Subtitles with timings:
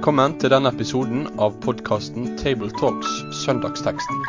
[0.00, 4.22] Velkommen til denne episoden av podkasten Tabletalks Søndagsteksten,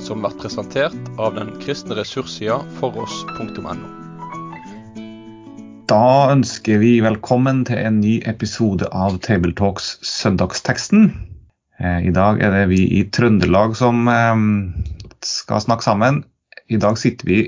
[0.00, 3.74] som blir presentert av den kristne ressurssida foross.no.
[5.92, 11.10] Da ønsker vi velkommen til en ny episode av Tabletalks Søndagsteksten.
[11.76, 14.32] Eh, I dag er det vi i Trøndelag som eh,
[15.20, 16.22] skal snakke sammen.
[16.72, 17.42] I dag sitter vi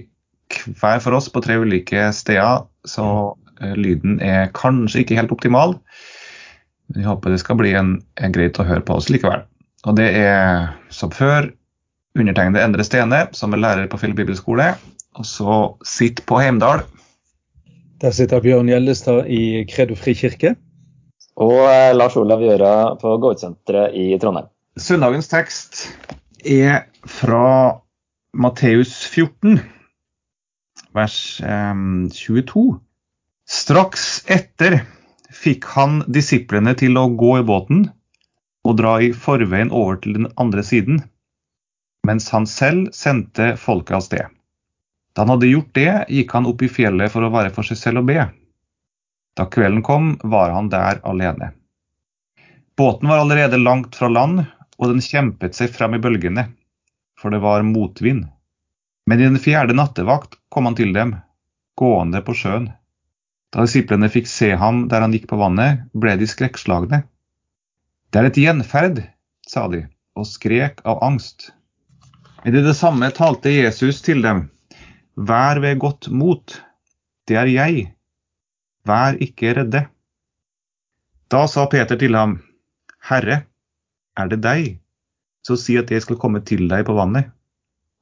[0.68, 3.08] hver for oss på tre ulike steder, så
[3.56, 5.78] eh, lyden er kanskje ikke helt optimal.
[6.90, 9.44] Men vi håper det skal bli en, en greit å høre på oss likevel.
[9.86, 11.52] Og det er som før
[12.18, 14.72] undertegnede Endre Stene, som er lærer på Fjell bibelskole.
[15.18, 16.82] Og så sitter på Heimdal.
[18.00, 20.54] Der sitter Bjørn Gjellestad i Kredo frikirke.
[21.40, 24.50] Og eh, Lars Olav Gjøra på Gårdsenteret i Trondheim.
[24.80, 25.84] Søndagens tekst
[26.44, 27.80] er fra
[28.34, 29.60] Matteus 14,
[30.96, 31.84] vers eh,
[32.16, 32.64] 22.
[33.50, 34.82] Straks etter
[35.30, 37.86] fikk han disiplene til å gå i båten
[38.66, 41.00] og dra i forveien over til den andre siden,
[42.06, 44.26] mens han selv sendte folket av sted.
[45.14, 47.80] Da han hadde gjort det, gikk han opp i fjellet for å være for seg
[47.80, 48.26] selv og be.
[49.38, 51.52] Da kvelden kom, var han der alene.
[52.76, 54.44] Båten var allerede langt fra land,
[54.80, 56.46] og den kjempet seg frem i bølgene,
[57.18, 58.26] for det var motvind.
[59.06, 61.16] Men i den fjerde nattevakt kom han til dem,
[61.76, 62.70] gående på sjøen.
[63.50, 67.02] Da disiplene fikk se ham der han gikk på vannet, ble de skrekkslagne.
[68.10, 69.02] Det er et gjenferd,
[69.46, 69.84] sa de,
[70.14, 71.50] og skrek av angst.
[72.46, 74.46] I det samme talte Jesus til dem.
[75.14, 76.54] Vær ved godt mot,
[77.28, 77.90] det er jeg.
[78.86, 79.82] Vær ikke redde.
[81.30, 82.38] Da sa Peter til ham,
[83.10, 83.42] Herre,
[84.18, 84.78] er det deg,
[85.46, 87.30] så si at jeg skal komme til deg på vannet.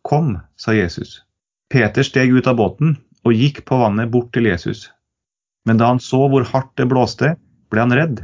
[0.07, 1.23] Kom, sa Jesus.
[1.69, 4.87] Peter steg ut av båten og gikk på vannet bort til Jesus.
[5.69, 7.35] Men da han så hvor hardt det blåste,
[7.69, 8.23] ble han redd.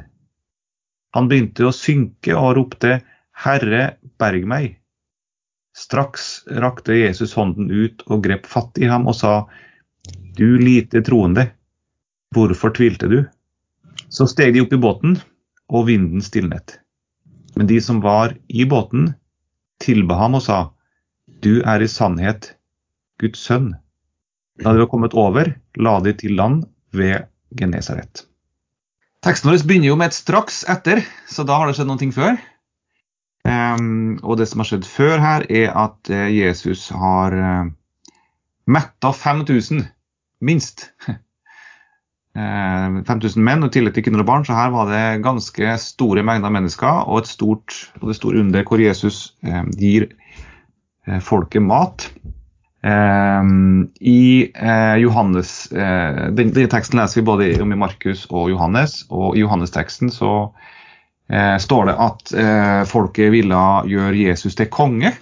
[1.13, 3.03] Han begynte å synke og ropte,
[3.45, 4.79] Herre, berg meg.
[5.77, 9.35] Straks rakte Jesus hånden ut og grep fatt i ham og sa,
[10.39, 11.49] Du lite troende,
[12.35, 13.21] hvorfor tvilte du?
[14.09, 15.19] Så steg de opp i båten,
[15.69, 16.79] og vinden stilnet.
[17.59, 19.13] Men de som var i båten,
[19.83, 20.59] tilba ham og sa,
[21.27, 22.55] Du er i sannhet
[23.21, 23.75] Guds sønn.
[24.63, 26.65] Da de var kommet over, la de til land
[26.95, 27.27] ved
[27.59, 28.25] Genesaret.
[29.25, 32.37] Teksten vår begynner jo med et 'straks etter', så da har det skjedd noe før.
[33.45, 37.67] Um, og det som har skjedd før her, er at uh, Jesus har uh,
[38.67, 39.87] metta 5000,
[40.41, 40.91] minst.
[42.35, 45.77] Uh, 5000 menn og i tillegg til kvinner og barn, så her var det ganske
[45.79, 49.37] store mengder mennesker og et stort og det store under hvor Jesus
[49.79, 50.09] gir
[51.23, 52.09] folket mat.
[52.85, 58.51] Um, I uh, Johannes uh, den, Denne teksten leser vi både om i Markus og
[58.53, 62.35] Johannes, og i Johannes-teksten så uh, står det at
[62.91, 65.15] folket ville gjøre Jesus til konge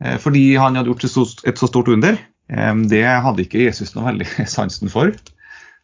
[0.00, 2.14] fordi han hadde gjort et så stort under.
[2.48, 5.12] Um, det hadde ikke Jesus noe veldig sansen for.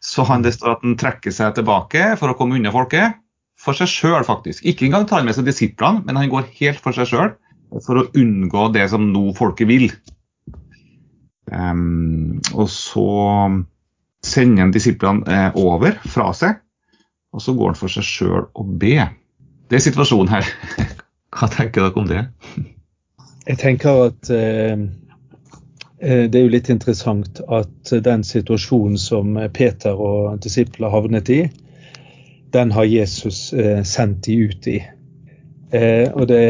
[0.00, 3.18] Så han, det står at han trekker seg tilbake for å komme unna folket.
[3.60, 4.64] For seg sjøl, faktisk.
[4.64, 7.34] Ikke engang tar han med seg disiplene, men han går helt for seg sjøl
[7.84, 9.90] for å unngå det som nå folket vil.
[11.56, 13.08] Og så
[14.26, 16.60] sender han disiplene eh, over fra seg,
[17.32, 19.12] og så går han for seg sjøl og ber.
[19.70, 20.48] Det er situasjonen her.
[21.36, 22.22] Hva tenker dere om det?
[23.46, 24.86] Jeg tenker at eh,
[26.00, 31.40] det er jo litt interessant at den situasjonen som Peter og disipler havnet i,
[32.56, 34.78] den har Jesus eh, sendt de ut i.
[35.74, 36.42] Eh, og det,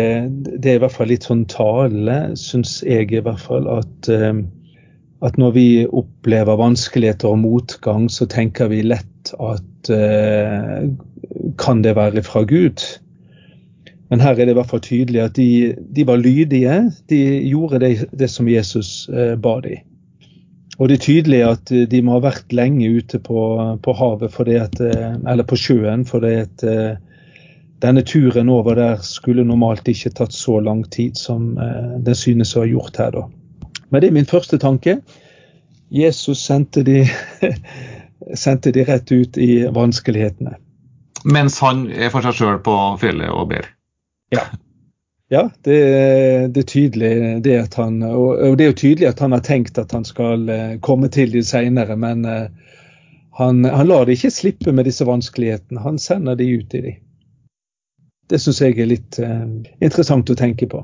[0.60, 4.42] det, er i hvert fall litt sånn tale, syns jeg i hvert fall, at eh,
[5.24, 10.86] at når vi opplever vanskeligheter og motgang, så tenker vi lett at eh,
[11.60, 12.84] kan det være fra Gud?
[14.10, 16.76] Men her er det i hvert fall tydelig at de, de var lydige.
[17.10, 19.82] De gjorde det, det som Jesus eh, ba dem.
[20.76, 23.40] Og det er tydelig at de må ha vært lenge ute på,
[23.82, 26.98] på havet, at, eh, eller på sjøen, fordi at eh,
[27.84, 32.54] denne turen over der skulle normalt ikke tatt så lang tid som eh, det synes
[32.56, 33.16] å ha gjort her.
[33.16, 33.24] da.
[33.88, 34.98] Men det er min første tanke.
[35.94, 37.04] Jesus sendte de,
[38.44, 40.56] sendte de rett ut i vanskelighetene.
[41.24, 43.68] Mens han er for seg sjøl på fjellet og ber?
[44.34, 44.44] Ja.
[45.30, 45.78] ja det,
[46.54, 47.12] det, er tydelig
[47.42, 50.48] det at han og, det er jo tydelig at han har tenkt at han skal
[50.50, 52.46] eh, komme til de seinere, men eh,
[53.38, 55.82] han, han, lar det ikke slippe med disse vanskelighetene.
[55.84, 56.94] Han sender de ut i de.
[58.30, 59.44] Det syns jeg er litt uh,
[59.84, 60.80] interessant å tenke på.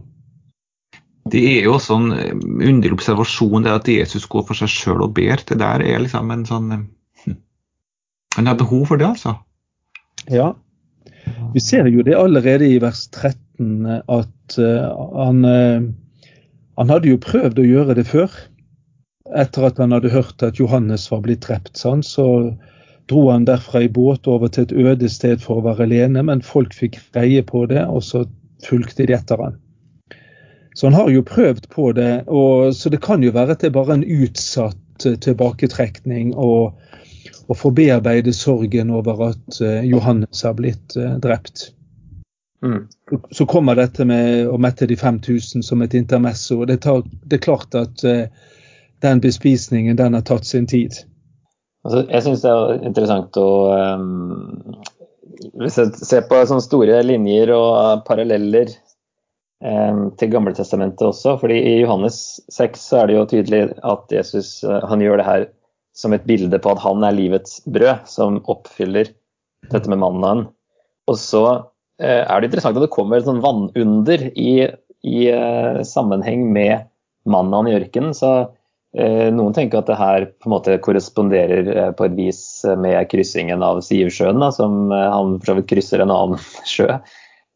[1.31, 2.35] Det er jo også en eh,
[2.69, 5.43] underlig observasjon det at Jesus går for seg sjøl og ber.
[5.47, 6.71] Det der er liksom en sånn
[7.23, 7.39] hm.
[8.39, 9.37] Han har behov for det, altså.
[10.33, 10.53] Ja.
[11.55, 15.45] Vi ser jo det allerede i vers 13 at han,
[16.79, 18.35] han hadde jo prøvd å gjøre det før.
[19.31, 22.27] Etter at han hadde hørt at Johannes var blitt drept, sånn, så
[23.11, 26.45] dro han derfra i båt over til et øde sted for å være alene, men
[26.45, 28.25] folk fikk greie på det, og så
[28.67, 29.59] fulgte de etter han.
[30.75, 33.71] Så han har jo prøvd på det, og, så det kan jo være at det
[33.71, 36.73] er bare en utsatt tilbaketrekning og,
[37.49, 41.73] og få bearbeide sorgen over at Johannes har blitt drept.
[42.65, 42.87] Mm.
[43.35, 46.61] Så kommer dette med å mette de 5000 som et intermesso.
[46.61, 48.05] og det, tar, det er klart at
[49.03, 50.95] den bespisningen den har tatt sin tid.
[51.83, 53.49] Altså, jeg syns det er interessant å
[53.99, 54.75] um,
[55.59, 58.71] Hvis jeg ser på sånne store linjer og paralleller
[60.19, 64.81] til Gamletestamentet også, fordi i Johannes 6 så er det jo tydelig at Jesus uh,
[64.91, 65.45] han gjør det her
[65.95, 69.13] som et bilde på at han er livets brød, som oppfyller
[69.71, 70.47] dette med mannen.
[71.07, 71.45] Og så
[72.03, 74.65] Eh, er det interessant at det kommer et sånn vannunder i,
[75.07, 76.89] i uh, sammenheng med
[77.31, 78.17] mannen i ørkenen.
[78.17, 78.51] Så
[78.93, 82.41] noen tenker at det her på en måte korresponderer på et vis
[82.77, 86.99] med kryssingen av Sivsjøen, da, som han for så vidt krysser en annen sjø.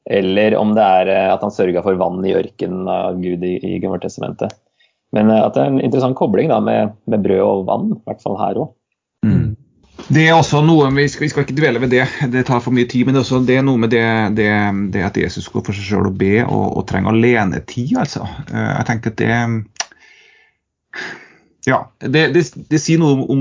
[0.07, 3.79] Eller om det er at han sørga for vann i ørkenen av Gud i, i
[3.83, 4.55] Gammeltestamentet.
[5.15, 8.23] Men at det er en interessant kobling da, med, med brød og vann, i hvert
[8.23, 8.75] fall her òg.
[9.27, 9.57] Mm.
[10.13, 12.75] Det er også noe, vi skal, vi skal, ikke dvele ved det, det tar for
[12.75, 13.09] mye tid.
[13.09, 14.07] Men det er, det er noe med det,
[14.39, 14.51] det,
[14.95, 17.97] det, at Jesus går for seg selv og be og, og trenger alenetid.
[17.99, 18.27] altså.
[18.53, 19.33] Eh, jeg tenker at det
[21.67, 23.41] Ja, det, sier noe om,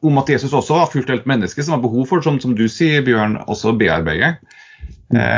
[0.00, 2.64] om, at Jesus også har fulgt helt menneske som har behov for, som, som du
[2.72, 4.38] sier, Bjørn, også bearbeide.
[5.14, 5.34] Eh,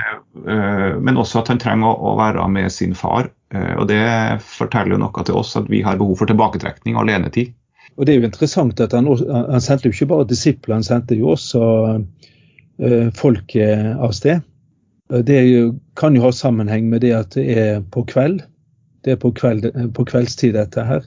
[0.49, 3.31] eh, men også at han trenger å, være med sin far.
[3.54, 4.04] Eh, og Det
[4.44, 7.54] forteller jo noe til oss at vi har behov for tilbaketrekning og alenetid.
[7.96, 11.19] Og Det er jo interessant at han, han sendte jo ikke bare disipler, han sendte
[11.19, 12.00] jo også
[13.14, 14.40] folket av sted.
[15.12, 18.40] Det jo, kan jo ha sammenheng med det at det er på kveld.
[19.04, 21.04] Det er på, kveld, på kveldstid, dette her.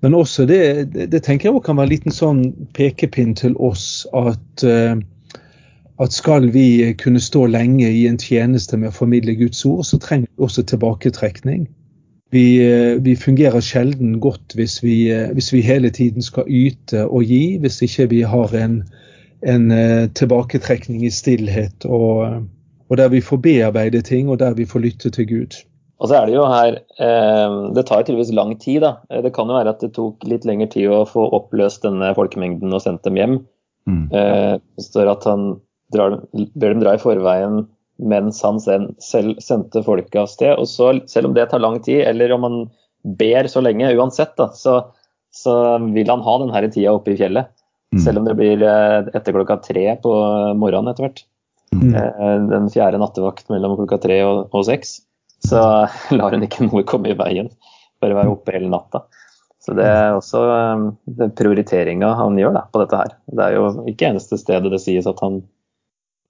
[0.00, 0.60] Men også det,
[0.94, 2.42] det, det tenker jeg også kan være en liten sånn
[2.78, 4.94] pekepinn til oss at, uh,
[5.98, 9.98] at skal vi kunne stå lenge i en tjeneste med å formidle Guds ord, så
[9.98, 11.66] trenger vi også tilbaketrekning.
[12.30, 17.06] Vi, eh, vi, fungerer sjelden godt hvis vi, eh, hvis vi, hele tiden skal yte
[17.06, 18.82] og gi, hvis ikke vi har en,
[19.42, 22.44] en eh, tilbaketrekning i stillhet, og,
[22.88, 25.56] og, der vi får bearbeide ting, og der vi får lytte til Gud.
[25.98, 26.76] Og så er Det jo her,
[27.74, 28.84] det tar tydeligvis lang tid.
[28.84, 28.92] da.
[29.10, 32.70] Det kan jo være at det tok litt lengre tid å få oppløst denne folkemengden
[32.70, 33.34] og sendt dem hjem.
[33.90, 34.04] Mm.
[34.12, 35.56] Det står at han
[35.94, 37.66] drar, ber dem dra i forveien
[37.98, 40.54] mens han selv sendte folket av sted.
[40.54, 42.58] Og så, selv om det tar lang tid, eller om han
[43.18, 44.76] ber så lenge, uansett, da, så,
[45.34, 45.54] så
[45.94, 47.50] vil han ha denne tida oppe i fjellet.
[47.94, 48.02] Mm.
[48.04, 50.14] Selv om det blir eh, etter klokka tre på
[50.60, 51.24] morgenen etter hvert.
[51.74, 51.94] Mm.
[51.94, 54.98] Eh, den fjerde nattevakt mellom klokka tre og, og seks.
[55.44, 55.62] Så
[56.18, 57.50] lar hun ikke noe komme i veien.
[58.02, 59.06] Bare være oppe hele natta.
[59.64, 63.16] Så det er også eh, prioriteringa han gjør da, på dette her.
[63.32, 65.42] Det er jo ikke eneste stedet det sies at han,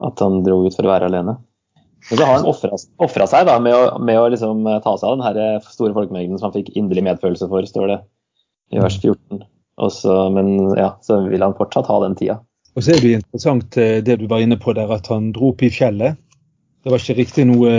[0.04, 1.38] at han dro ut for å være alene.
[2.10, 2.46] Men så har han
[3.02, 5.96] ofra seg da, med å, med å liksom eh, ta seg av den eh, store
[5.96, 7.98] folkemengden som han fikk inderlig medfølelse for, står det
[8.72, 9.42] i vers 14.
[9.78, 12.40] Også, men ja, så vil han fortsatt ha den tida.
[12.76, 15.52] Og så er det interessant eh, det du var inne på der, at han dro
[15.52, 16.18] opp i fjellet.
[16.86, 17.72] Det var ikke riktig noe,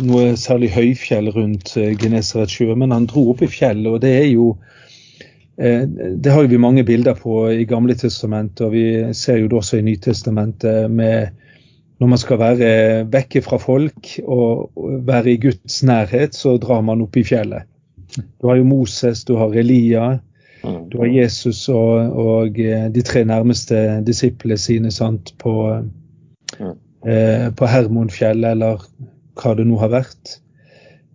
[0.00, 4.30] noe særlig høyfjell rundt Genesarets sjø, men han dro opp i fjellet, og det er
[4.32, 4.54] jo
[5.60, 9.76] det har vi mange bilder på i Gamle testamentet, og vi ser jo det også
[9.76, 11.36] i Nytestamentet med
[12.00, 12.70] når man skal være
[13.12, 14.72] vekke fra folk og
[15.04, 17.68] være i Guds nærhet, så drar man opp i fjellet.
[18.40, 20.06] Du har jo Moses, du har Elia,
[20.62, 25.54] du har Jesus og, og eh, de tre nærmeste disiplene sine sant, på,
[26.60, 28.82] eh, på Hermonfjellet, eller
[29.40, 30.34] hva det nå har vært.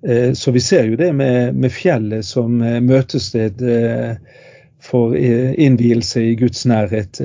[0.05, 4.39] Eh, så vi ser jo det med, med fjellet som eh, møtested eh,
[4.81, 7.21] for eh, innvielse i Guds nærhet.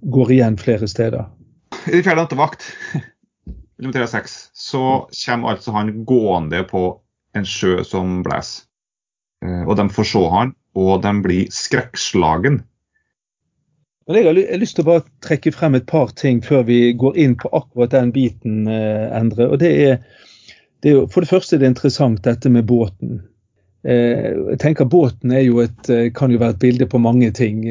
[0.00, 1.26] går igjen flere steder
[1.86, 2.64] i fjerde nattevakt,
[3.82, 4.84] nummer 6, så
[5.24, 6.88] kommer altså han gående på
[7.38, 8.64] en sjø som blåser.
[9.44, 12.62] Eh, og de får se han, og de blir skrekkslagen.
[14.08, 17.18] Men jeg har lyst til å bare trekke frem et par ting før vi går
[17.20, 19.50] inn på akkurat den biten, eh, Endre.
[19.52, 19.98] og det er,
[20.82, 23.20] det er For det første er det interessant dette med båten.
[23.84, 27.62] Eh, jeg tenker Båten jo et, kan jo være et bilde på mange ting.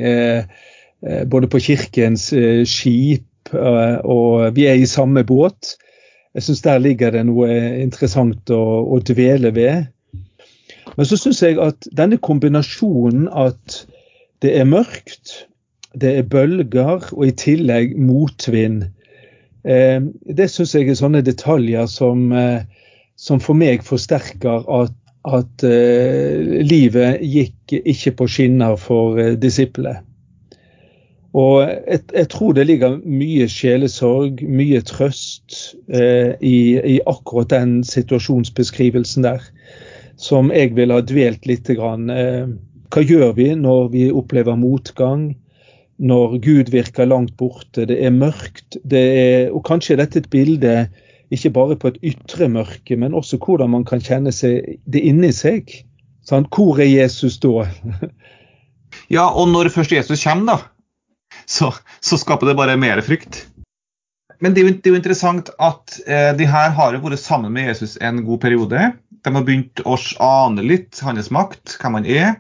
[1.29, 2.33] Både på kirkens
[2.65, 5.75] skip, Eh, og vi er i samme båt.
[6.36, 7.50] Jeg syns der ligger det noe
[7.82, 8.63] interessant å,
[8.94, 9.88] å dvele ved.
[10.98, 13.84] Men så syns jeg at denne kombinasjonen at
[14.44, 15.48] det er mørkt,
[15.98, 18.86] det er bølger og i tillegg motvind,
[19.68, 22.30] Det syns jeg er sånne detaljer som,
[23.20, 24.94] som for meg forsterker at,
[25.27, 25.66] at
[26.70, 30.06] livet gikk ikke på skinner for disiplene.
[31.38, 37.82] Og jeg, jeg, tror det ligger mye sjelesorg, mye trøst eh, i, i, akkurat den
[37.86, 39.44] situasjonsbeskrivelsen der,
[40.17, 41.70] som jeg vil ha dvelt litt.
[41.77, 42.10] Grann.
[42.10, 42.48] Eh,
[42.94, 45.36] hva gjør vi når vi opplever motgang?
[45.98, 48.79] Når Gud virker langt borte, det er mørkt.
[48.86, 50.88] Det er, og kanskje er dette et bilde
[51.34, 55.34] ikke bare på et ytre mørke, men også hvordan man kan kjenne seg det inni
[55.36, 55.74] seg.
[56.27, 56.48] Sant?
[56.53, 57.67] hvor er Jesus da?
[59.15, 60.76] ja, og når først Jesus kommer, da
[61.50, 63.46] så, så, skaper det bare mer frykt.
[64.39, 67.24] Men det er jo, det er jo interessant at eh, de her har jo vært
[67.24, 68.92] sammen med Jesus en god periode.
[69.25, 72.36] De har begynt å ane litt hans makt, hvem han er.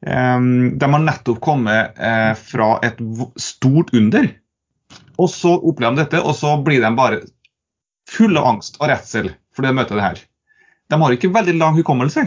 [0.00, 3.00] Um, de har nettopp kommet eh, fra et
[3.40, 4.30] stort under.
[5.20, 7.24] Og så opplever de dette, og så blir de bare
[8.10, 10.20] fulle av angst og redsel fordi de møter det her.
[10.90, 12.22] De har ikke veldig lang hukommelse.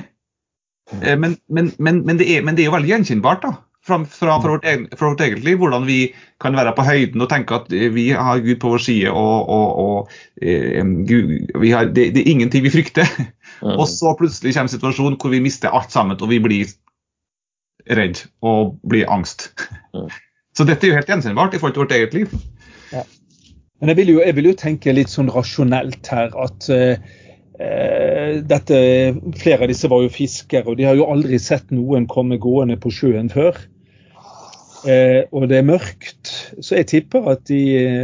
[1.00, 3.48] Eh, men, men, men, men, det er, men det er jo veldig gjenkjennbart.
[3.48, 5.58] da fra, fra, fra, vårt egen, fra, vårt eget liv.
[5.62, 6.00] Hvordan vi
[6.42, 9.12] kan være på høyden og tenke at vi har Gud på vår side.
[9.12, 10.12] og, og, og
[10.42, 13.10] eh, Gud, har, det, det, er ingenting vi frykter.
[13.62, 13.78] Mm.
[13.78, 16.72] Og så plutselig kommer en situasjon hvor vi mister alt sammen og vi blir
[17.92, 19.52] redd og blir angst.
[19.94, 20.08] Mm.
[20.54, 22.34] Så dette er jo helt gjenkjennbart i forhold til vårt eget liv.
[22.94, 23.02] Ja.
[23.82, 26.94] Men jeg vil, jo, jeg vil, jo, tenke litt sånn rasjonelt her at uh,
[28.52, 28.78] dette,
[29.42, 32.78] Flere av disse var jo fiskere, og de har jo aldri sett noen komme gående
[32.78, 33.58] på sjøen før.
[34.84, 37.62] Eh, og det er mørkt, så jeg tipper at de,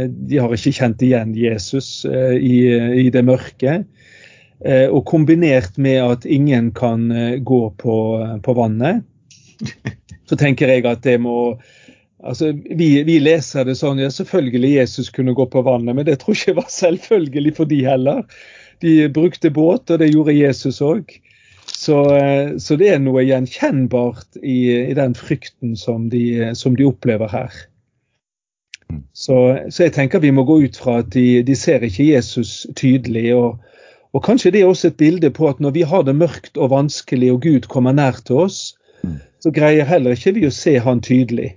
[0.08, 2.56] de har ikke kjent igjen Jesus eh, i,
[3.04, 3.82] i, det mørke.
[4.64, 7.96] Eh, og kombinert med at ingen kan eh, gå på,
[8.44, 9.04] på, vannet,
[10.28, 11.60] så tenker jeg at det må
[12.20, 16.18] Altså, vi, vi, leser det sånn ja, selvfølgelig Jesus kunne gå på vannet, men det
[16.20, 18.18] tror jeg ikke var selvfølgelig for de heller.
[18.84, 21.14] De brukte båt, og det gjorde Jesus òg.
[21.80, 24.58] Så, eh, så, det er noe gjenkjennbart i,
[24.90, 27.54] i den frykten som de, som de opplever her.
[29.14, 29.36] Så,
[29.70, 33.30] så, jeg tenker vi må gå ut fra at de, de ser ikke Jesus tydelig.
[33.38, 33.62] Og,
[34.12, 36.74] og, kanskje det er også et bilde på at når vi har det mørkt og
[36.74, 38.60] vanskelig og Gud kommer nær til oss,
[39.40, 41.54] så greier heller ikke vi å se han tydelig.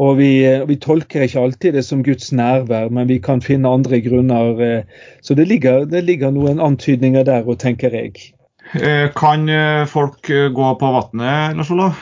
[0.00, 0.32] Og vi,
[0.64, 4.62] vi, tolker ikke alltid det som Guds nærvær, men vi kan finne andre grunner.
[4.64, 8.30] Eh, så det ligger, det ligger noen antydninger der, òg, tenker jeg.
[8.74, 11.96] Eh, kan eh, folk eh, gå på vannet, Lars Olav?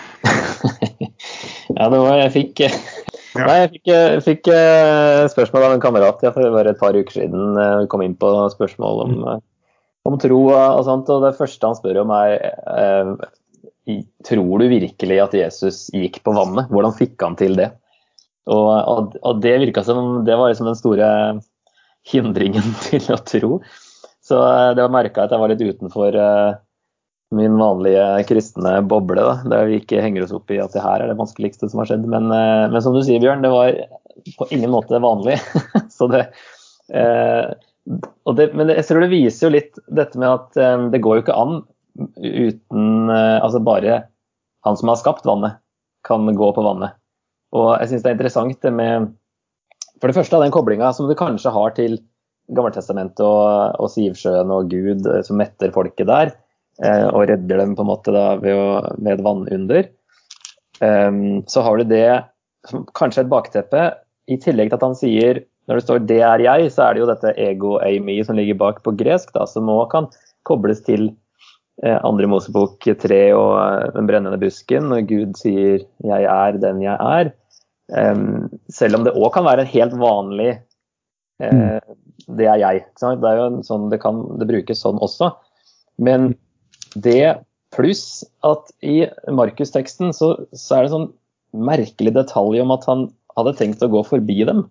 [1.78, 2.72] ja, det var jeg fikk ja.
[3.38, 3.90] Nei, jeg fikk,
[4.24, 4.48] fikk,
[5.30, 7.52] spørsmål av en kamerat ja, for bare et par uker siden.
[7.54, 9.42] Vi kom inn på spørsmål om, mm.
[10.10, 11.12] om tro og sånt.
[11.12, 12.40] og Det første han spør om er
[14.26, 16.66] Tror du virkelig at Jesus gikk på vannet?
[16.72, 17.68] Hvordan fikk han til det?
[18.50, 21.08] Og, og, og det virka som det var liksom den store
[22.10, 23.60] hindringen til å tro.
[24.28, 26.58] Så eh, det var merka at jeg var litt utenfor uh,
[27.36, 29.24] min vanlige kristne boble.
[29.24, 31.82] da, Der vi ikke henger oss opp i at det her er det vanskeligste som
[31.82, 32.04] har skjedd.
[32.10, 33.72] Men, uh, men som du sier, Bjørn, det var
[34.38, 35.38] på ingen måte vanlig.
[35.96, 36.26] så det,
[36.92, 37.54] uh,
[38.36, 41.36] det, men jeg tror det viser jo litt dette med at det går jo ikke
[41.40, 41.62] an
[42.20, 43.94] uten Altså bare
[44.66, 45.56] han som har skapt vannet,
[46.04, 46.98] kan gå på vannet.
[47.56, 49.08] Og jeg syns det er interessant det med
[49.96, 51.96] For det første den koblinga som du kanskje har til
[52.54, 56.32] Gammeltestamentet og, og Sivsjøen og Gud eh, som metter folket der,
[56.82, 59.88] eh, og redder dem på en måte da ved, å, ved et vannunder.
[60.78, 62.06] Um, så har du det
[62.68, 63.88] som kanskje et bakteppe,
[64.28, 67.00] i tillegg til at han sier når det står 'det er jeg', så er det
[67.00, 70.06] jo dette ego eimi som ligger bak på gresk, da, som òg kan
[70.48, 71.10] kobles til
[71.84, 76.80] eh, andre Mosebok 3 og eh, den brennende busken, når Gud sier 'jeg er den
[76.80, 77.32] jeg er'.
[77.88, 80.58] Um, selv om det òg kan være en helt vanlig
[81.42, 81.78] eh,
[82.28, 82.84] det er jeg.
[82.98, 85.32] Det er sånn det kan det brukes sånn også.
[86.02, 86.32] Men
[86.94, 87.38] det
[87.74, 91.08] pluss at i Markus-teksten så, så, er det sånn
[91.68, 93.06] merkelig detalj om at han
[93.38, 94.66] hadde tenkt å gå forbi dem.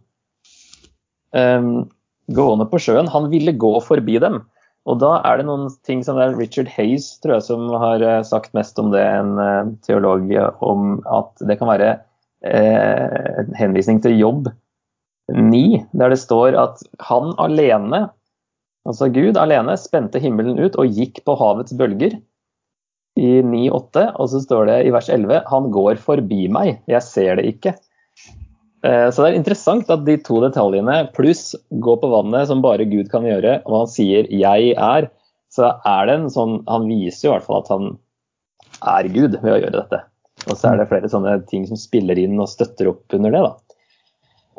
[1.35, 1.87] Um,
[2.33, 3.09] gående på sjøen.
[3.13, 4.41] Han ville gå forbi dem.
[4.87, 8.03] Og da er det noen ting som det er Richard Hayes tror jeg, som har
[8.03, 10.29] eh, sagt mest om det, en uh, teolog,
[10.63, 11.89] om at det kan være
[12.47, 14.47] uh, en henvisning til jobb
[15.33, 18.07] 9, der det står at han alene,
[18.87, 22.15] altså Gud alene, spente himmelen ut og gikk på havets bølger.
[23.17, 27.39] I 9,8, og så står det i vers 11 han går forbi meg, jeg ser
[27.39, 27.73] det ikke.
[28.85, 32.85] Eh, så det er interessant at de to detaljene, pluss gå på vannet, som bare
[32.89, 35.09] Gud kan gjøre, og han sier 'jeg er',
[35.49, 37.97] så er det en sånn Han viser jo i hvert fall at han
[38.83, 40.03] er Gud ved å gjøre dette.
[40.47, 43.41] Og så er det flere sånne ting som spiller inn og støtter opp under det.
[43.41, 43.66] da.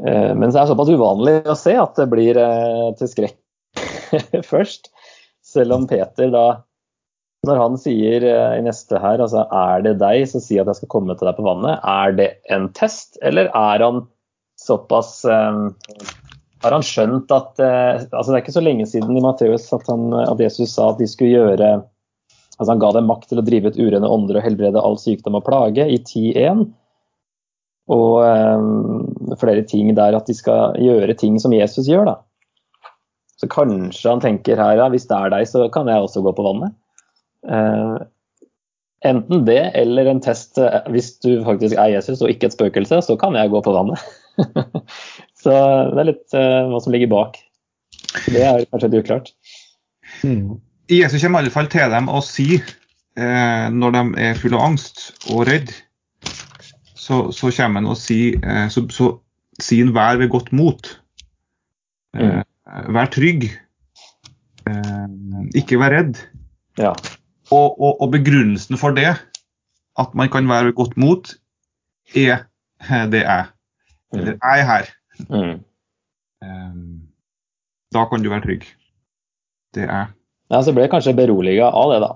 [0.07, 4.93] Eh, men det er såpass uvanlig å se at det blir eh, til skrekk først.
[5.49, 6.47] Selv om Peter da,
[7.49, 10.83] når han sier eh, i neste her, altså er det deg som sier at jeg
[10.83, 14.07] skal komme til deg på vannet, er det en test, eller er han
[14.59, 19.87] såpass Har han skjønt at altså Det er ikke så lenge siden i Matteus at,
[19.87, 21.69] at Jesus sa at de skulle gjøre
[22.59, 25.38] altså Han ga dem makt til å drive ut urene ånder og helbrede all sykdom
[25.38, 26.67] og plage i 10.1
[27.88, 32.04] og um, flere ting der at de skal gjøre ting som Jesus gjør.
[32.11, 32.16] da.
[33.40, 36.35] Så kanskje han tenker her ja, hvis det er deg, så kan jeg også gå
[36.37, 36.75] på vannet.
[37.49, 37.97] Uh,
[39.07, 43.00] enten det eller en test uh, hvis du faktisk er Jesus og ikke et spøkelse,
[43.07, 44.02] så kan jeg gå på vannet.
[45.42, 45.54] så
[45.95, 47.40] det er litt uh, hva som ligger bak.
[48.28, 49.33] Det er kanskje litt uklart.
[50.21, 50.59] Hmm.
[50.92, 52.64] Jesus kommer i alle fall til dem og sier
[53.18, 55.00] når de er fulle av angst
[55.35, 55.73] og redd
[57.08, 59.12] så, så kommer han og sier eh, så, så
[59.62, 60.90] sier han 'vær ved godt mot'.
[62.16, 62.92] Eh, mm.
[62.94, 63.48] Vær trygg.
[64.68, 65.06] Eh,
[65.56, 66.20] ikke vær redd.
[66.78, 66.92] Ja.
[67.48, 69.14] Og, og, og, begrunnelsen for det,
[69.98, 71.32] at man kan være ved godt mot,
[72.12, 72.44] er
[73.12, 73.48] det er.
[74.12, 74.40] Eller mm.
[74.44, 74.92] jeg er her.
[75.32, 75.56] Mm.
[77.92, 78.68] Da kan du være trygg.
[79.74, 80.12] Det er.
[80.52, 82.12] Ja, så ble jeg kanskje beroliga av det, da.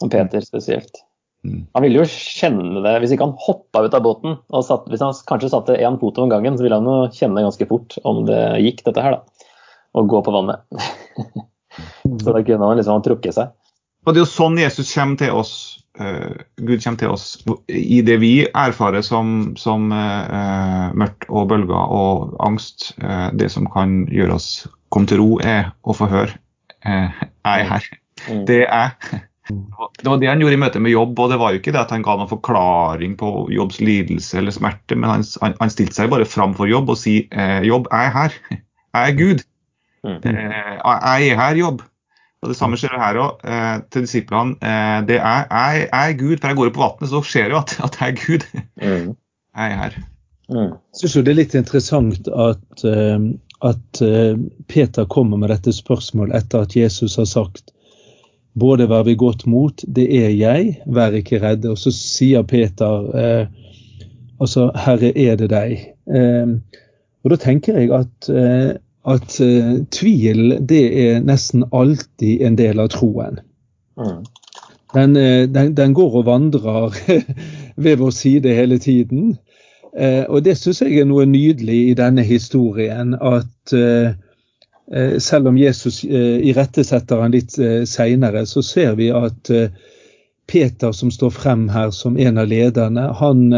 [0.00, 1.05] Som Peter spesielt.
[1.46, 1.66] Mm.
[1.76, 4.38] Han ville jo kjenne det hvis ikke han hoppa ut av båten.
[4.50, 7.44] og satt, Hvis han kanskje satte én fot om gangen, så ville han jo kjenne
[7.44, 9.18] ganske fort om det gikk, dette her.
[9.18, 9.48] da,
[9.96, 10.66] Å gå på vannet.
[12.24, 13.54] så da kunne han liksom trukket seg.
[14.06, 15.54] Og Det er jo sånn Jesus kommer til oss.
[15.96, 17.24] Uh, Gud kommer til oss
[17.72, 22.92] i det vi erfarer som, som uh, mørkt og bølger og angst.
[23.00, 24.50] Uh, det som kan gjøre oss
[24.94, 26.36] komme til ro, er å få høre.
[26.86, 27.88] jeg er her.
[28.28, 28.44] Mm.
[28.46, 28.92] Det er
[29.48, 31.82] det var det han gjorde i møte med jobb, og det var jo ikke det
[31.84, 35.98] at han ga noen forklaring på jobbs lidelse eller smerte, men han, han, han stilte
[35.98, 38.40] seg bare fram for jobb og si eh, jobb, jeg er her.
[38.96, 39.42] Jeg er Gud.
[40.06, 40.20] Mm.
[40.24, 41.82] Eh, jeg er her, jobb.
[42.40, 44.56] Og Det samme skjer her òg, eh, til disiplene.
[44.62, 47.48] Eh, det er, jeg, jeg, er Gud, for jeg går opp på vannet, så skjer
[47.50, 48.46] det jo at, at, jeg er Gud.
[48.86, 49.12] Mm.
[49.56, 49.94] Jeg er her.
[50.52, 50.72] Mm.
[50.96, 53.22] Syns jo det er litt interessant at, uh,
[53.66, 54.36] at uh,
[54.68, 57.72] Peter kommer med dette spørsmålet etter at Jesus har sagt
[58.58, 61.70] både vær vi godt mot, det er jeg, vær ikke redde.
[61.70, 63.46] Og så sier Peter eh,
[64.40, 65.76] altså Herre, er det deg?
[66.08, 66.56] Eh,
[67.24, 72.80] og da tenker jeg at, eh, at eh, tvil det er nesten alltid en del
[72.80, 73.40] av troen.
[73.98, 74.22] Mm.
[74.94, 76.94] Den, eh, den, den, går og vandrer
[77.84, 79.36] ved vår side hele tiden.
[79.96, 83.14] Eh, og det syns jeg er noe nydelig i denne historien.
[83.20, 83.76] at
[85.18, 89.50] selv om Jesus eh, irettesetter han litt eh, seinere, så ser vi at
[90.46, 93.48] Peter, som står frem her som en av lederne, han,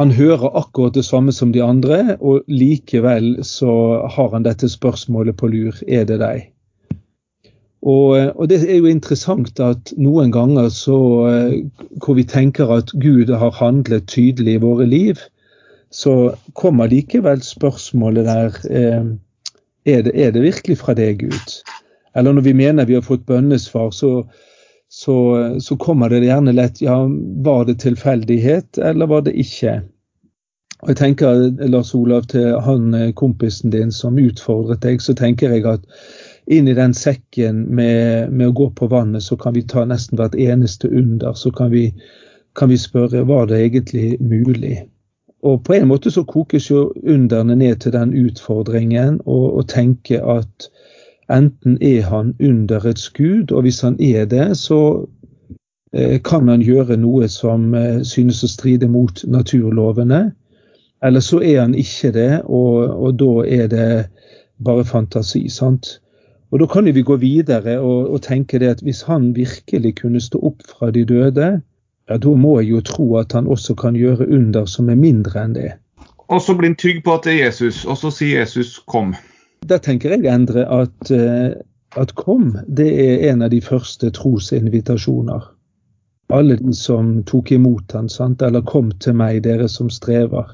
[0.00, 5.38] han, hører akkurat det samme som de andre, og likevel så har han dette spørsmålet
[5.38, 5.78] på lur.
[5.86, 6.48] Er det deg?
[7.86, 10.98] Og, og det er jo interessant at noen ganger så
[12.02, 15.22] hvor vi tenker at Gud har handlet tydelig i våre liv,
[15.94, 19.06] så kommer likevel spørsmålet der eh,
[19.86, 21.56] er det, er det virkelig fra deg, Gud?
[22.16, 24.24] Eller når vi mener vi har fått bønnesvar, så,
[24.88, 25.16] så,
[25.60, 27.02] så, kommer det gjerne lett Ja,
[27.44, 29.82] var det tilfeldighet, eller var det ikke?
[30.84, 35.54] Og jeg tenker, Lars Olav, til han eh, kompisen din som utfordret deg, så tenker
[35.54, 35.84] jeg at
[36.52, 40.20] inn i den sekken med, med, å gå på vannet, så kan vi ta nesten
[40.20, 41.32] hvert eneste under.
[41.34, 41.88] Så kan vi,
[42.58, 44.84] kan vi spørre var det egentlig mulig?
[45.46, 50.66] Og på en måte så kokes jo underne ned til den utfordringen å tenke at
[51.32, 54.80] enten er han underets gud, og hvis han er det, så
[55.92, 60.32] eh, kan han gjøre noe som eh, synes å stride mot naturlovene.
[61.04, 63.88] Eller så er han ikke det, og, og da er det
[64.66, 65.46] bare fantasi.
[65.48, 66.00] sant?
[66.50, 70.20] Og Da kan vi gå videre og, og tenke det at hvis han virkelig kunne
[70.22, 71.60] stå opp fra de døde,
[72.08, 75.42] ja, da må jeg jo tro at han også kan gjøre under som er mindre
[75.42, 75.72] enn det.
[76.30, 79.14] Og så blir han trygg på at det er Jesus, og så sier Jesus 'kom'.
[79.66, 81.54] Da tenker jeg Endre, at, eh,
[81.96, 85.42] at 'kom' det er en av de første trosinvitasjoner.
[86.30, 88.42] Alle de som tok imot han, sant?
[88.42, 90.50] eller 'kom til meg, dere som strever'.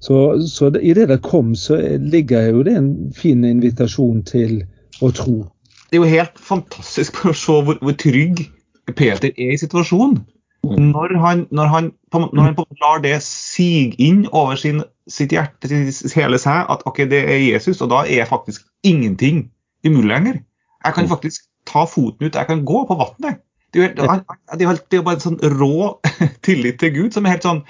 [0.00, 4.64] Så, så i det der 'kom', så ligger jo det en fin invitasjon til
[5.02, 5.46] å tro.
[5.90, 8.50] Det er jo helt fantastisk å se hvor, hvor trygg
[8.96, 10.24] Peter er i situasjonen.
[10.64, 10.90] Mm.
[10.94, 15.68] Når han, når han, når han lar det sige inn over sin, sitt hjerte,
[16.14, 19.48] hele seg, at ok, det er Jesus, og da er faktisk ingenting
[19.86, 20.38] umulig lenger.
[20.84, 21.12] Jeg kan mm.
[21.12, 23.42] faktisk ta foten ut, jeg kan gå på vannet.
[23.74, 25.98] Det det er jo bare en sånn rå
[26.46, 27.64] tillit til Gud som er helt sånn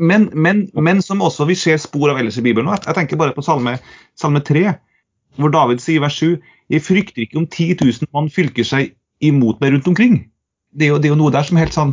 [0.00, 2.70] men, men, men, som også vi ser spor av ellers i Bibelen.
[2.72, 3.74] Jeg, jeg tenker bare på salme,
[4.16, 4.70] salme 3,
[5.36, 6.40] hvor David sier i vers 7
[6.72, 10.14] Jeg frykter ikke om 10 000 mann fylker seg imot meg rundt omkring.
[10.72, 11.92] Det er jo, det er jo noe der som er helt, sånn,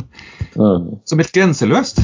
[0.56, 2.00] som helt grenseløst.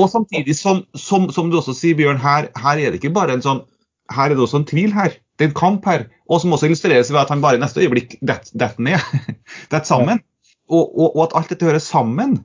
[0.00, 3.36] Og samtidig, som, som, som, du også sier, Bjørn, her, her, er det ikke bare
[3.36, 3.64] en sånn
[4.12, 5.14] Her er det også en tvil her.
[5.38, 6.02] Det er en kamp her.
[6.28, 9.00] Og som også illustreres ved at han bare i neste øyeblikk detter ned.
[9.72, 10.20] detter sammen.
[10.68, 12.42] Og, og, og, at alt dette hører sammen.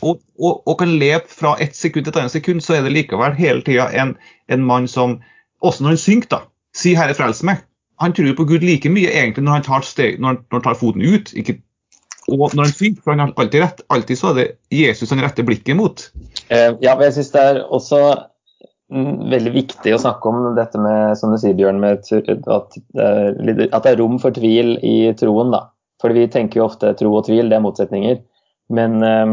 [0.00, 3.34] Og, og, kan leve fra ett sekund til et annet sekund, så er det likevel
[3.36, 4.14] hele tida en,
[4.48, 5.18] en, mann som
[5.62, 6.38] Også når han synker, da.
[6.74, 7.60] sier 'Herre, frels meg'.
[8.00, 10.64] Han tror på Gud like mye egentlig når han tar, steg, når han, når han
[10.64, 11.32] tar foten ut.
[11.38, 11.60] Ikke,
[12.30, 13.80] og når han svinger, for han har alltid rett.
[13.92, 16.04] Alltid så er det Jesus han retter blikket mot.
[16.48, 18.02] Eh, ja, men jeg syns det er også
[18.92, 23.96] veldig viktig å snakke om dette med, som du sier, Bjørn, at, at det er
[24.00, 25.54] rom for tvil i troen.
[25.54, 25.64] da.
[26.02, 28.20] For vi tenker jo ofte tro og tvil, det er motsetninger.
[28.74, 29.32] Men eh,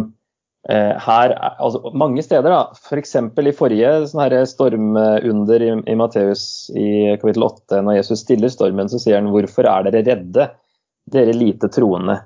[0.70, 3.16] eh her, altså mange steder, da, f.eks.
[3.36, 8.54] For i forrige sånn her stormunder i, i Matteus i kapittel 8, når Jesus stiller
[8.54, 10.50] stormen, så sier han 'Hvorfor er dere redde,
[11.10, 12.22] dere lite troende'?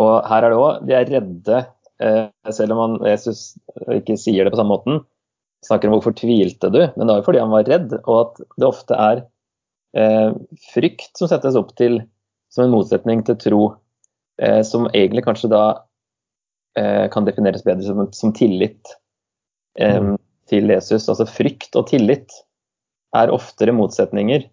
[0.00, 1.58] Og her er det òg, de er redde
[2.02, 3.54] Eh, selv om han, Jesus
[3.94, 5.04] ikke sier det på samme måten,
[5.64, 8.42] snakker om hvorfor tvilte du, men det var jo fordi han var redd, og at
[8.60, 9.22] det ofte er
[9.96, 10.34] eh,
[10.74, 12.02] frykt som settes opp til
[12.52, 13.62] som en motsetning til tro,
[14.42, 15.64] eh, som egentlig kanskje da
[16.78, 18.96] eh, kan defineres bedre som, som tillit
[19.80, 20.14] mm.
[20.50, 21.08] til Jesus.
[21.08, 22.42] Altså frykt og tillit
[23.16, 24.44] er oftere motsetninger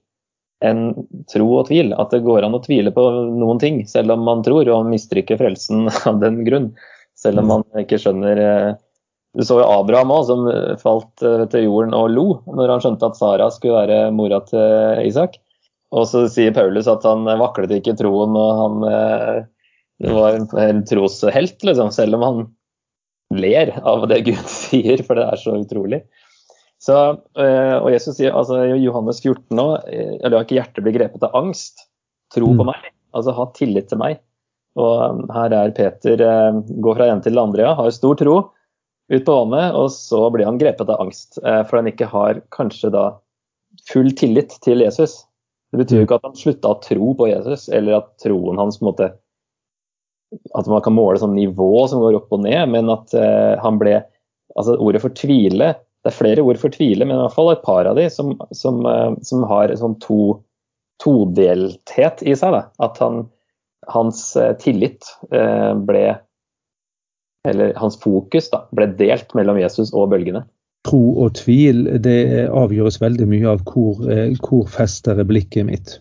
[0.65, 0.93] enn
[1.32, 1.93] tro og tvil.
[1.97, 5.21] At det går an å tvile på noen ting, selv om man tror, og mister
[5.26, 6.71] frelsen av den grunn.
[7.17, 8.71] Selv om man ikke skjønner eh,
[9.38, 10.47] Du så jo Abraham òg, som
[10.82, 15.06] falt eh, til jorden og lo når han skjønte at Sara skulle være mora til
[15.06, 15.38] Isak.
[15.91, 19.38] Og så sier Paulus at han vaklet ikke i troen, og han eh,
[20.12, 22.41] var en troshelt, liksom, selv om han
[23.36, 26.02] ler av det Gud sier, for det er så utrolig.
[26.82, 26.96] Så,
[27.38, 29.65] og Jesus sier altså Johannes 14 nå,
[30.26, 31.84] la ikke hjertet bli grepet av angst,
[32.34, 32.72] tro på mm.
[32.72, 34.17] meg, altså ha tillit til meg.
[34.80, 38.15] Og um, her er Peter eh, går fra en til den andre, ja, har stor
[38.20, 38.36] tro
[39.12, 41.41] ut på vannet, og så blir han grepet av angst.
[41.44, 43.10] Eh, for han ikke har kanskje da
[43.89, 45.26] full tillit til Jesus.
[45.72, 48.80] Det betyr jo ikke at han slutta å tro på Jesus, eller at troen hans
[48.80, 49.12] på en måte
[50.56, 53.12] At man kan måle sånn nivå som går opp og ned, men at
[53.60, 53.98] han ble
[54.56, 55.70] Altså ordet for tvile
[56.02, 58.34] Det er flere ord for tvile, men i hvert fall et par av de som,
[58.58, 60.40] som, uh, som har sånn to
[61.02, 62.56] todelthet i seg.
[62.56, 62.64] Da.
[62.82, 63.24] At han
[63.88, 66.18] hans eh, tillit eh, ble
[67.48, 70.44] Eller hans fokus da, ble delt mellom Jesus og bølgene.
[70.86, 75.96] Tro og tvil det avgjøres veldig mye av hvor, eh, hvor fester blikket mitt.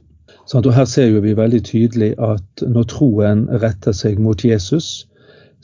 [0.45, 5.07] Sånn, og Her ser vi veldig tydelig at når troen retter seg mot Jesus,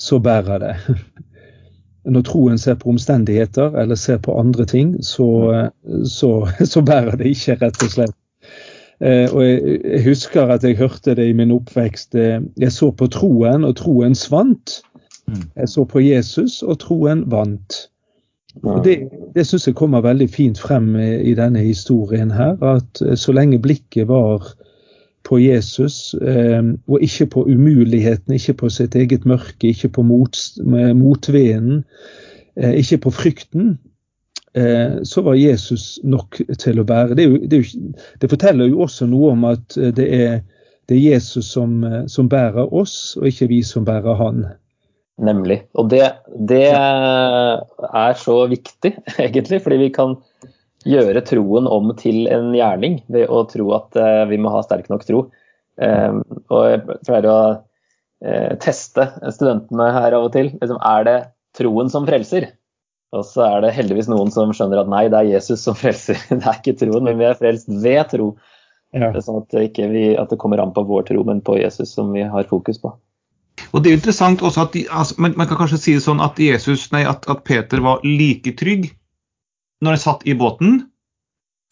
[0.01, 0.75] så bærer det.
[2.07, 5.27] Når troen ser på omstendigheter eller ser på andre ting, så,
[6.07, 6.31] så,
[6.73, 8.16] så bærer det ikke, rett og slett.
[9.01, 12.14] Eh, og jeg, husker at jeg hørte det i min oppvekst.
[12.14, 14.81] Eh, jeg så på troen, og troen svant.
[15.27, 15.42] Mm.
[15.57, 17.88] Jeg så på Jesus, og troen vant.
[18.62, 22.57] Og Det, det syns jeg kommer veldig fint frem i denne historien her.
[22.64, 24.55] At eh, så lenge blikket var
[25.27, 30.39] på Jesus, og ikke på umuligheten, ikke på sitt eget mørke, ikke på mot,
[30.95, 31.83] motveden,
[32.57, 33.75] ikke på frykten,
[34.57, 37.17] Eh, så var Jesus nok til å bære.
[37.19, 37.59] Det, jo, det,
[38.23, 40.39] det, forteller jo også noe om at eh, det er,
[40.89, 44.47] det er Jesus som, eh, som, bærer oss, og ikke vi som bærer han.
[45.21, 45.59] Nemlig.
[45.77, 46.07] Og det,
[46.49, 48.95] det er så viktig,
[49.27, 50.17] egentlig, fordi vi kan
[50.87, 53.96] gjøre troen om til en gjerning ved å tro at
[54.31, 55.25] vi må ha sterk nok tro.
[55.83, 57.38] Og jeg pleier å
[58.62, 60.53] teste studentene her av og til.
[60.61, 61.16] Liksom, er det
[61.59, 62.49] troen som frelser?
[63.14, 66.18] Og så er det heldigvis noen som skjønner at nei, det er Jesus som frelser.
[66.31, 68.33] Det er ikke troen, men vi er frelst ved tro.
[68.96, 69.11] Ja.
[69.12, 72.12] Det sånn at, vi, at, det kommer an på vår tro, men på Jesus som
[72.14, 72.94] vi har fokus på.
[73.72, 76.22] Og det er interessant også at de, altså, man, man, kan kanskje si det sånn
[76.25, 78.88] at, Jesus, nei, at, at Peter var like trygg
[79.85, 80.85] når han satt i båten,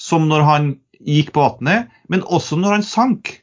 [0.01, 0.73] som når han
[1.05, 3.37] gikk på vannet, men også når han sank.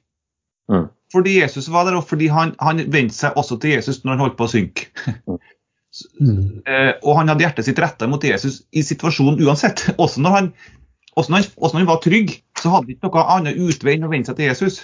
[0.72, 0.90] Mm.
[1.12, 4.24] Fordi Jesus var der, og fordi han, han vendte seg også til Jesus når han
[4.26, 4.92] holdt på å synke.
[5.26, 5.40] Mm.
[6.22, 6.44] Mm.
[6.72, 9.90] Eh, og han hadde hjertet sitt retta mot Jesus i situasjonen uansett.
[10.04, 10.46] Også når han,
[11.20, 13.98] også når han, også når han var trygg, så hadde han ikke noe annet utvei
[13.98, 14.78] enn å vende seg til Jesus.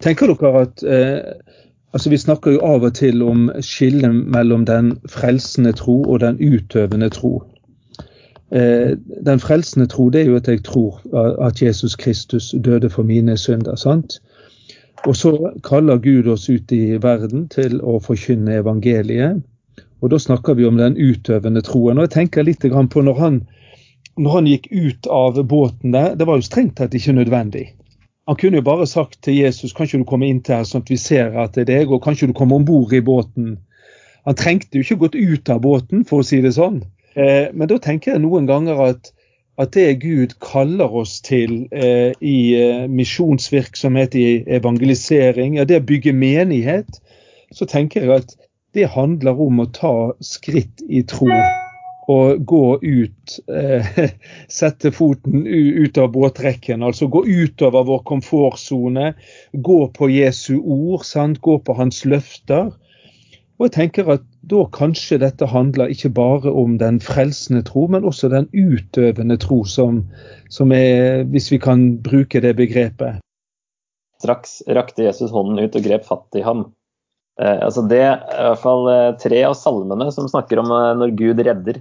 [0.00, 1.58] Tenker dere at eh,
[1.92, 6.40] altså Vi snakker jo av og til om skillet mellom den frelsende tro og den
[6.40, 7.36] utøvende tro.
[8.54, 8.94] Eh,
[9.26, 11.00] den frelsende tro det er jo at jeg tror
[11.42, 13.76] at Jesus Kristus døde for mine synder.
[13.76, 14.20] sant?
[15.06, 19.42] Og så kaller Gud oss ut i verden til å forkynne evangeliet.
[20.00, 21.98] Og da snakker vi om den utøvende troen.
[21.98, 23.40] Og jeg tenker litt på når han,
[24.16, 27.74] når han gikk ut av båten der, det var jo strengt tatt ikke nødvendig.
[28.26, 30.84] Han kunne jo bare sagt til Jesus kan ikke du komme inn til her sånn
[30.84, 33.02] at vi ser at det er deg, og kan ikke du komme om bord i
[33.04, 33.58] båten.
[34.24, 36.80] Han trengte jo ikke gått ut av båten, for å si det sånn.
[37.14, 39.10] Eh, men da tenker jeg noen ganger at,
[39.60, 45.88] at det Gud kaller oss til eh, i eh, misjonsvirksomhet, i evangelisering, ja, det å
[45.90, 47.00] bygge menighet,
[47.54, 48.34] så tenker jeg at
[48.74, 51.30] det handler om å ta skritt i tro
[52.10, 54.00] og gå ut, eh,
[54.58, 56.82] sette foten ut av båtrekken.
[56.84, 59.12] Altså gå utover vår komfortsone,
[59.52, 61.40] gå på Jesu ord, sant?
[61.40, 62.74] gå på hans løfter.
[63.58, 68.06] Og jeg tenker at da kanskje dette handler ikke bare om den frelsende tro, men
[68.06, 70.02] også den utøvende tro, som,
[70.50, 73.22] som er, hvis vi kan bruke det begrepet.
[74.22, 76.66] Straks rakte Jesus hånden ut og grep fatt i ham.
[77.40, 80.90] Eh, altså det er i hvert fall eh, tre av salmene som snakker om eh,
[80.98, 81.80] når Gud redder.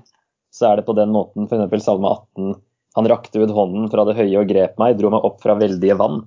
[0.53, 1.85] Så er det på den måten f.eks.
[1.85, 2.53] salme 18
[2.97, 5.97] Han rakte ut hånden fra det høye og grep meg, dro meg opp fra veldige
[5.97, 6.21] vann.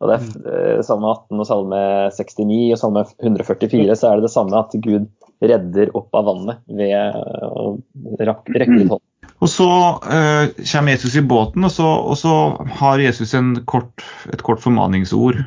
[0.00, 0.48] Og det er mm.
[0.48, 1.80] eh, Salme 18 og salme
[2.16, 5.10] 69 og salme 144 så er det det samme at Gud
[5.40, 7.74] redder opp av vannet ved å
[8.20, 9.06] rekke ut hånden.
[9.40, 9.68] Og Så
[10.12, 12.34] eh, kommer Jesus i båten, og så, og så
[12.80, 13.32] har Jesus
[13.64, 15.40] kort, et kort formaningsord.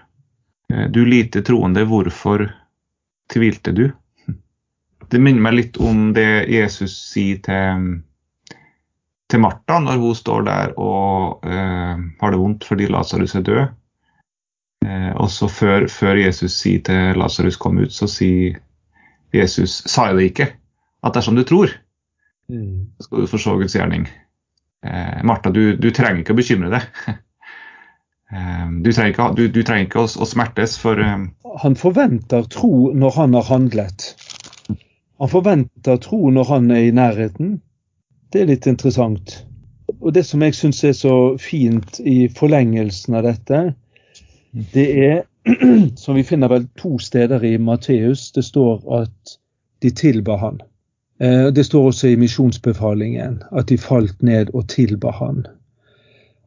[0.74, 2.48] Eh, du lite troende, hvorfor
[3.34, 3.86] tvilte du?
[5.14, 7.92] Det minner meg litt om det Jesus sier til,
[9.30, 13.64] til Martha når hun står der og eh, har det vondt fordi Lasarus er død.
[14.86, 18.60] Eh, og så før, før, Jesus sier til Lasarus kom ut, så sier
[19.34, 20.48] Jesus sa jeg det ikke,
[21.04, 21.72] at dersom du tror,
[22.52, 22.98] mm.
[22.98, 24.08] så skal du forstå Guds gjerning.
[24.86, 26.90] Eh, Martha, du, du, trenger ikke å bekymre deg.
[28.34, 31.28] Eh, du trenger ikke, du, du trenger ikke å, å, smertes for um...
[31.62, 34.06] Han forventer tro når han har handlet.
[35.22, 37.52] Han forventer tro når han er i nærheten.
[38.34, 39.36] Det er litt interessant.
[40.00, 43.62] Og det som jeg syns er så fint i forlengelsen av dette,
[44.54, 45.22] det er,
[45.96, 49.38] som vi finner vel to steder i Matteus, det står at
[49.82, 50.62] de tilba han.
[51.20, 55.46] Eh, det står også i misjonsbefalingen at de falt ned og tilba han.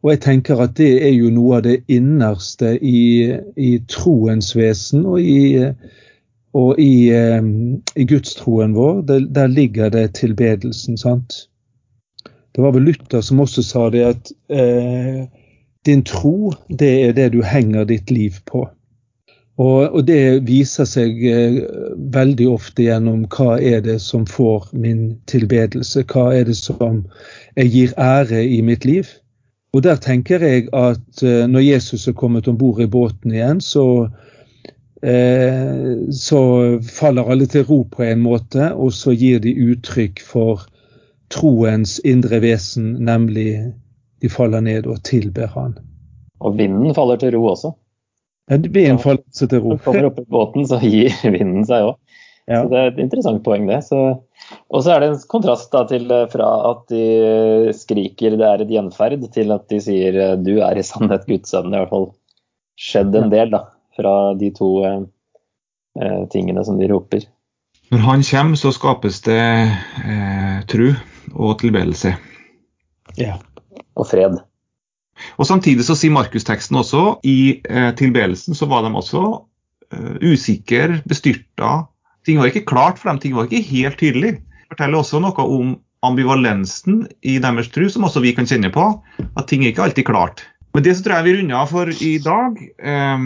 [0.03, 5.07] Og jeg tenker at det er jo noe av det innerste i, i troens vesen
[5.07, 5.65] og i,
[6.55, 9.01] og i, i gudstroen vår.
[9.09, 11.49] Der, der, ligger det tilbedelsen, sant.
[12.55, 15.27] Det var vel Luther som også sa det at eh,
[15.87, 18.67] din tro, det er det du henger ditt liv på.
[19.57, 21.63] Og, og, det viser seg eh,
[22.13, 26.05] veldig ofte gjennom hva er det som får min tilbedelse?
[26.13, 27.07] Hva er det som
[27.57, 29.09] jeg gir ære i mitt liv?
[29.73, 33.63] Og der tenker jeg at eh, når Jesus er kommet om bord i båten igjen,
[33.65, 34.11] så,
[35.01, 36.43] eh, så
[36.85, 40.69] faller alle til ro på en måte, og så gir de uttrykk for
[41.33, 43.73] troens indre vesen, nemlig
[44.23, 45.77] de faller ned og tilber han.
[46.45, 47.73] Og vinden faller til ro også.
[48.51, 49.75] Ja, vinden faller også til ro.
[49.75, 51.97] Når kommer opp i båten, så gir vinden seg òg.
[52.47, 52.63] Ja.
[52.63, 53.83] Så Det er et interessant poeng, det.
[53.89, 54.03] Så
[54.71, 58.63] og så er det en kontrast da til eh, fra at de skriker det er
[58.63, 61.73] et gjenferd, til at de sier eh, du er i sannhet Guds sønn.
[61.73, 62.09] Det har i hvert fall
[62.79, 63.65] skjedd en del da,
[63.97, 65.01] fra de to eh,
[66.03, 67.27] eh, tingene som de roper.
[67.91, 70.89] Når han kommer, så skapes det eh, tru
[71.35, 72.17] og tilbedelse.
[73.19, 73.37] Ja.
[73.97, 74.39] Og fred.
[75.41, 79.23] Og Samtidig så sier Markusteksten også i eh, tilbedelsen så var de også
[79.93, 81.87] eh, usikre, bestyrta,
[82.27, 84.35] ting var ikke klart for dem, ting var ikke helt tydelig.
[84.43, 88.91] Det forteller også noe om ambivalensen i deres tro, som også vi kan kjenne på.
[89.39, 90.45] At ting er ikke alltid klart.
[90.77, 93.23] Men det så tror jeg vi runder av for i dag, Eh,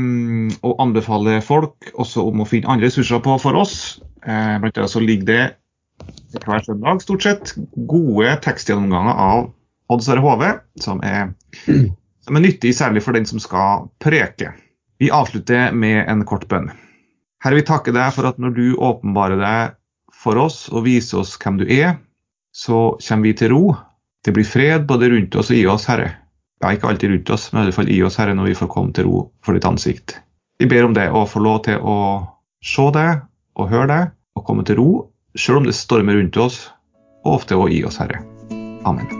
[0.63, 3.99] og anbefaler folk også om å finne andre ressurser på for oss.
[4.23, 7.53] Eh, blant annet så ligger det hver søndag stort sett
[7.91, 9.49] gode tekstgjennomganger av
[9.91, 10.51] Odd Sverre Hove,
[10.81, 11.33] som er,
[12.25, 14.53] som er nyttig særlig for den som skal preke.
[15.01, 16.71] Vi avslutter med en kort bønn.
[17.41, 19.77] Herre, vi takker deg for at når du åpenbarer deg
[20.15, 21.97] for oss og viser oss hvem du er,
[22.53, 23.63] så kommer vi til ro.
[24.25, 26.11] Det blir fred både rundt oss og i oss, Herre.
[26.61, 28.71] Ja, ikke alltid rundt oss, men i alle fall i oss, Herre, når vi får
[28.75, 30.19] komme til ro for ditt ansikt.
[30.61, 31.97] Vi ber om det å få lov til å
[32.61, 33.25] se deg
[33.57, 34.91] og høre deg og komme til ro,
[35.39, 36.67] selv om det stormer rundt oss,
[37.25, 38.21] og ofte òg i oss, Herre.
[38.85, 39.20] Amen.